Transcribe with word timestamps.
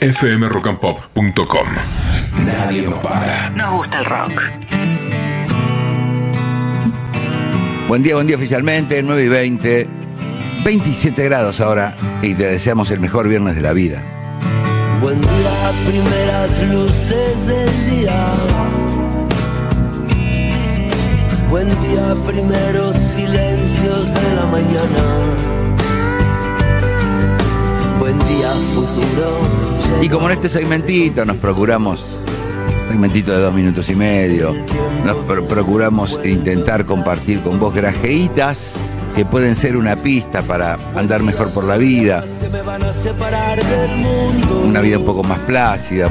fmrockandpop.com. 0.00 1.66
Nadie 2.46 2.82
nos 2.82 2.98
para. 3.00 3.50
Nos 3.50 3.70
gusta 3.70 3.98
el 3.98 4.04
rock. 4.06 4.32
Buen 7.86 8.02
día, 8.02 8.14
buen 8.14 8.26
día 8.26 8.36
oficialmente, 8.36 9.02
9 9.02 9.24
y 9.24 9.28
20, 9.28 9.88
27 10.64 11.24
grados 11.24 11.60
ahora 11.60 11.96
y 12.22 12.34
te 12.34 12.44
deseamos 12.44 12.90
el 12.90 13.00
mejor 13.00 13.28
viernes 13.28 13.56
de 13.56 13.62
la 13.62 13.72
vida. 13.72 14.02
Buen 15.02 15.20
día, 15.20 15.72
primeras 15.86 16.62
luces 16.62 17.46
del 17.46 17.90
día. 17.90 18.26
Buen 21.50 21.68
día, 21.82 22.14
primeros 22.26 22.96
silencios 22.96 24.06
de 24.14 24.34
la 24.36 24.46
mañana. 24.46 25.04
Buen 27.98 28.18
día, 28.28 28.52
futuro. 28.72 29.69
Y 30.02 30.08
como 30.08 30.26
en 30.28 30.32
este 30.32 30.48
segmentito 30.48 31.24
nos 31.24 31.36
procuramos, 31.36 32.04
segmentito 32.88 33.32
de 33.32 33.38
dos 33.40 33.54
minutos 33.54 33.88
y 33.90 33.94
medio, 33.94 34.54
nos 35.04 35.16
pro- 35.24 35.44
procuramos 35.46 36.18
intentar 36.24 36.86
compartir 36.86 37.40
con 37.42 37.58
vos 37.58 37.74
grajeitas 37.74 38.76
que 39.14 39.24
pueden 39.24 39.54
ser 39.54 39.76
una 39.76 39.96
pista 39.96 40.42
para 40.42 40.76
andar 40.96 41.22
mejor 41.22 41.50
por 41.50 41.64
la 41.64 41.76
vida, 41.76 42.24
una 44.64 44.80
vida 44.80 44.98
un 44.98 45.04
poco 45.04 45.22
más 45.22 45.38
plácida, 45.40 46.08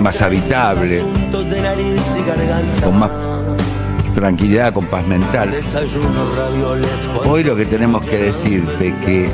más 0.00 0.22
habitable, 0.22 1.02
con 2.82 2.98
más 2.98 3.10
tranquilidad, 4.14 4.72
con 4.72 4.86
paz 4.86 5.06
mental. 5.06 5.50
Hoy 7.26 7.44
lo 7.44 7.54
que 7.54 7.66
tenemos 7.66 8.02
que 8.02 8.16
decirte 8.16 8.94
que 9.04 9.30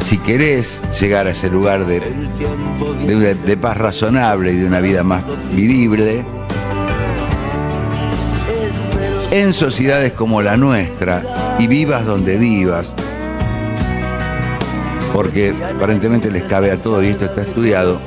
si 0.00 0.18
querés 0.18 0.82
llegar 1.00 1.26
a 1.26 1.30
ese 1.30 1.48
lugar 1.50 1.86
de, 1.86 3.56
paz 3.60 3.76
razonable 3.76 4.52
y 4.52 4.56
de 4.56 4.66
una 4.66 4.80
vida 4.80 5.04
más 5.04 5.22
vivible, 5.52 6.24
en 9.30 9.52
sociedades 9.52 10.12
como 10.12 10.42
la 10.42 10.56
nuestra 10.56 11.22
y 11.58 11.66
vivas 11.66 12.04
donde 12.04 12.36
vivas, 12.36 12.94
porque 15.12 15.54
aparentemente 15.76 16.30
les 16.30 16.44
cabe 16.44 16.72
a 16.72 16.82
todo 16.82 17.02
y 17.02 17.08
esto 17.08 17.26
está 17.26 17.42
estudiado, 17.42 18.00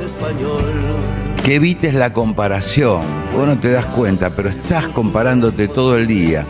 que 1.44 1.56
evites 1.56 1.94
la 1.94 2.12
comparación. 2.12 3.02
Vos 3.36 3.48
no 3.48 3.58
te 3.58 3.72
das 3.72 3.86
cuenta, 3.86 4.32
pero 4.32 4.50
estás 4.50 4.88
comparándote 4.88 5.68
todo 5.68 5.98
el 5.98 6.08
día. 6.08 6.46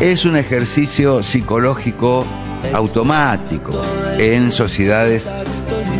Es 0.00 0.24
un 0.24 0.36
ejercicio 0.36 1.22
psicológico 1.22 2.26
automático 2.72 3.80
en 4.18 4.50
sociedades, 4.50 5.30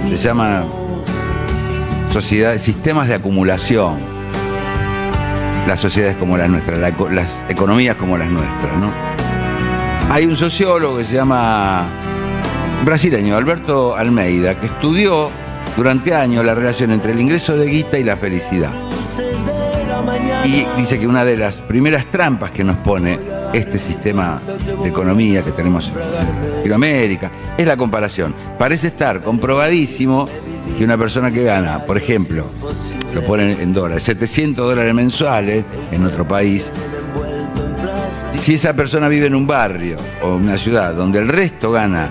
se 0.09 0.17
llama 0.17 0.65
sociedades, 2.13 2.63
sistemas 2.63 3.09
de 3.09 3.15
acumulación. 3.15 4.15
Las 5.67 5.81
sociedades 5.81 6.17
como 6.17 6.37
las 6.37 6.49
nuestras, 6.49 6.79
las 6.79 7.45
economías 7.49 7.97
como 7.97 8.19
las 8.19 8.29
nuestras, 8.29 8.79
¿no? 8.79 8.93
Hay 10.11 10.27
un 10.27 10.37
sociólogo 10.37 10.99
que 10.99 11.05
se 11.07 11.15
llama 11.15 11.87
brasileño, 12.85 13.37
Alberto 13.37 13.97
Almeida, 13.97 14.61
que 14.61 14.67
estudió 14.67 15.31
durante 15.77 16.15
años 16.15 16.45
la 16.45 16.55
relación 16.55 16.91
entre 16.91 17.13
el 17.13 17.21
ingreso 17.21 17.57
de 17.57 17.67
guita 17.67 17.99
y 17.99 18.05
la 18.05 18.17
felicidad. 18.17 18.71
Y 20.45 20.67
dice 20.77 21.01
que 21.01 21.07
una 21.07 21.25
de 21.25 21.37
las 21.37 21.57
primeras 21.57 22.07
trampas 22.07 22.51
que 22.51 22.63
nos 22.63 22.77
pone 22.77 23.19
este 23.55 23.79
sistema 23.79 24.41
de 24.83 24.89
economía 24.89 25.43
que 25.43 25.53
tenemos 25.53 25.91
en 25.91 26.54
Latinoamérica 26.65 27.31
es 27.59 27.67
la 27.67 27.77
comparación. 27.77 28.35
Parece 28.59 28.87
estar 28.89 29.21
comprobadísimo 29.21 30.27
que 30.79 30.85
una 30.85 30.97
persona 30.97 31.31
que 31.31 31.45
gana, 31.45 31.85
por 31.85 31.99
ejemplo, 31.99 32.47
lo 33.15 33.23
ponen 33.23 33.61
en 33.61 33.75
dólares, 33.75 34.03
700 34.05 34.67
dólares 34.67 34.95
mensuales 34.95 35.65
en 35.93 36.05
otro 36.05 36.27
país, 36.27 36.71
si 38.41 38.55
esa 38.55 38.75
persona 38.75 39.09
vive 39.09 39.27
en 39.27 39.35
un 39.35 39.47
barrio 39.47 39.97
o 40.23 40.35
una 40.35 40.57
ciudad 40.57 40.95
donde 40.95 41.19
el 41.19 41.29
resto 41.29 41.71
gana 41.71 42.11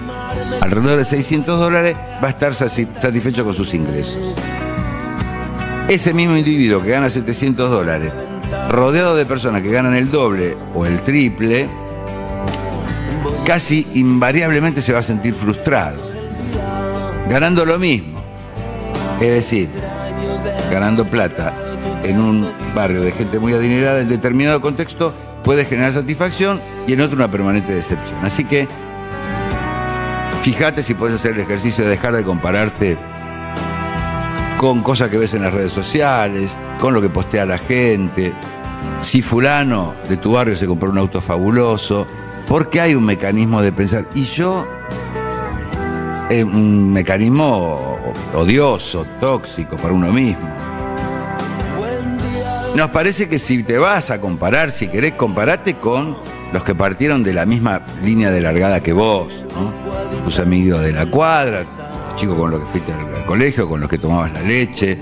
alrededor 0.61 0.97
de 0.97 1.05
600 1.05 1.59
dólares, 1.59 1.95
va 2.23 2.27
a 2.27 2.31
estar 2.31 2.53
satisfecho 2.53 3.43
con 3.43 3.53
sus 3.53 3.73
ingresos. 3.73 4.35
Ese 5.89 6.13
mismo 6.13 6.37
individuo 6.37 6.81
que 6.81 6.91
gana 6.91 7.09
700 7.09 7.69
dólares, 7.69 8.13
rodeado 8.69 9.15
de 9.15 9.25
personas 9.25 9.61
que 9.61 9.71
ganan 9.71 9.95
el 9.95 10.09
doble 10.09 10.55
o 10.73 10.85
el 10.85 11.01
triple, 11.01 11.67
casi 13.45 13.87
invariablemente 13.93 14.81
se 14.81 14.93
va 14.93 14.99
a 14.99 15.03
sentir 15.03 15.33
frustrado. 15.33 15.97
Ganando 17.29 17.65
lo 17.65 17.79
mismo. 17.79 18.21
Es 19.19 19.31
decir, 19.31 19.69
ganando 20.71 21.05
plata 21.05 21.53
en 22.03 22.19
un 22.19 22.49
barrio 22.75 23.01
de 23.01 23.11
gente 23.11 23.39
muy 23.39 23.53
adinerada 23.53 24.01
en 24.01 24.09
determinado 24.09 24.59
contexto 24.59 25.13
puede 25.43 25.65
generar 25.65 25.93
satisfacción 25.93 26.61
y 26.87 26.93
en 26.93 27.01
otro 27.01 27.15
una 27.15 27.29
permanente 27.29 27.73
decepción. 27.73 28.23
Así 28.23 28.43
que 28.43 28.67
fíjate 30.41 30.83
si 30.83 30.93
puedes 30.93 31.15
hacer 31.15 31.33
el 31.33 31.41
ejercicio 31.41 31.83
de 31.83 31.91
dejar 31.91 32.15
de 32.15 32.23
compararte 32.23 32.97
con 34.57 34.81
cosas 34.81 35.09
que 35.09 35.17
ves 35.17 35.33
en 35.33 35.43
las 35.43 35.53
redes 35.53 35.71
sociales, 35.71 36.57
con 36.79 36.93
lo 36.93 37.01
que 37.01 37.09
postea 37.09 37.45
la 37.45 37.57
gente. 37.57 38.33
Si 38.99 39.21
fulano 39.21 39.93
de 40.07 40.17
tu 40.17 40.33
barrio 40.33 40.55
se 40.55 40.67
compró 40.67 40.89
un 40.89 40.97
auto 40.97 41.21
fabuloso, 41.21 42.07
porque 42.53 42.79
hay 42.79 42.93
un 42.93 43.03
mecanismo 43.03 43.63
de 43.63 43.71
pensar, 43.71 44.05
y 44.13 44.25
yo, 44.25 44.67
es 46.29 46.43
un 46.43 46.93
mecanismo 46.93 47.97
odioso, 48.35 49.07
tóxico 49.19 49.75
para 49.75 49.91
uno 49.91 50.11
mismo. 50.11 50.47
Nos 52.75 52.91
parece 52.91 53.27
que 53.27 53.39
si 53.39 53.63
te 53.63 53.79
vas 53.79 54.11
a 54.11 54.21
comparar, 54.21 54.69
si 54.69 54.87
querés, 54.87 55.13
comparate 55.13 55.77
con 55.77 56.15
los 56.51 56.63
que 56.63 56.75
partieron 56.75 57.23
de 57.23 57.33
la 57.33 57.47
misma 57.47 57.81
línea 58.03 58.29
de 58.29 58.41
largada 58.41 58.81
que 58.81 58.93
vos, 58.93 59.33
¿no? 59.55 60.23
Tus 60.23 60.37
amigos 60.37 60.83
de 60.83 60.91
la 60.91 61.07
cuadra, 61.07 61.65
chicos 62.17 62.37
con 62.37 62.51
los 62.51 62.59
que 62.59 62.65
fuiste 62.67 62.93
al 62.93 63.25
colegio, 63.25 63.67
con 63.67 63.81
los 63.81 63.89
que 63.89 63.97
tomabas 63.97 64.31
la 64.31 64.41
leche, 64.41 64.99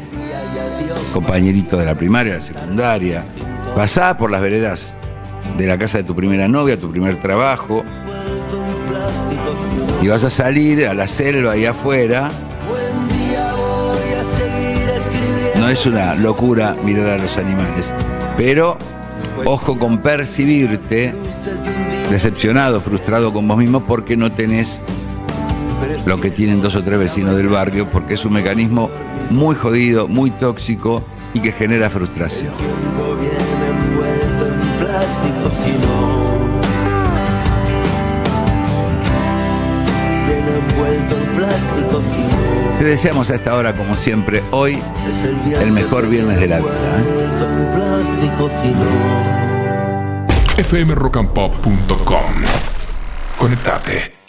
compañeritos 1.11 1.77
de 1.77 1.85
la 1.85 1.95
primaria, 1.95 2.35
la 2.35 2.41
secundaria. 2.41 3.25
Pasá 3.75 4.17
por 4.17 4.31
las 4.31 4.39
veredas 4.39 4.93
de 5.57 5.67
la 5.67 5.77
casa 5.77 5.99
de 5.99 6.03
tu 6.03 6.15
primera 6.15 6.47
novia, 6.47 6.79
tu 6.79 6.89
primer 6.89 7.19
trabajo, 7.19 7.83
y 10.01 10.07
vas 10.07 10.23
a 10.23 10.29
salir 10.29 10.87
a 10.87 10.93
la 10.93 11.07
selva 11.07 11.55
y 11.57 11.65
afuera. 11.65 12.31
No 15.57 15.69
es 15.69 15.85
una 15.85 16.15
locura 16.15 16.75
mirar 16.83 17.07
a 17.09 17.17
los 17.17 17.37
animales, 17.37 17.93
pero 18.35 18.77
ojo 19.45 19.77
con 19.77 19.99
percibirte 19.99 21.13
decepcionado, 22.09 22.81
frustrado 22.81 23.31
con 23.31 23.47
vos 23.47 23.57
mismo 23.57 23.85
porque 23.85 24.17
no 24.17 24.31
tenés 24.31 24.81
lo 26.05 26.19
que 26.19 26.31
tienen 26.31 26.61
dos 26.61 26.75
o 26.75 26.83
tres 26.83 26.99
vecinos 26.99 27.37
del 27.37 27.47
barrio, 27.47 27.89
porque 27.89 28.15
es 28.15 28.25
un 28.25 28.33
mecanismo 28.33 28.89
muy 29.29 29.55
jodido, 29.55 30.07
muy 30.07 30.31
tóxico 30.31 31.03
y 31.33 31.39
que 31.39 31.51
genera 31.51 31.89
frustración. 31.89 32.53
Plástico 34.81 35.49
fino. 35.63 35.91
Viene 40.25 40.51
envuelto 40.57 41.15
en 41.15 41.25
plástico 41.35 42.01
fino. 42.01 42.77
Te 42.79 42.85
deseamos 42.85 43.29
a 43.29 43.35
esta 43.35 43.55
hora, 43.55 43.73
como 43.75 43.95
siempre, 43.95 44.41
hoy 44.51 44.81
Es 45.07 45.23
el, 45.23 45.53
el 45.61 45.71
mejor 45.71 46.07
viernes 46.09 46.39
de 46.39 46.47
la 46.47 46.59
vida. 46.59 46.69
¿eh? 46.69 47.05
envuelto 47.07 47.45
en 47.49 47.71
plástico 47.71 48.49
fino. 48.61 48.85
fmrockandpop.com. 50.63 52.43
Conectate. 53.37 54.20